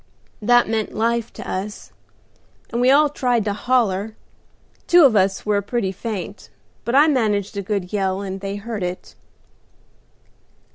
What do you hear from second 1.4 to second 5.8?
us, and we all tried to holler; two of us were